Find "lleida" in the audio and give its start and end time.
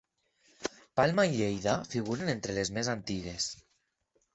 1.35-1.77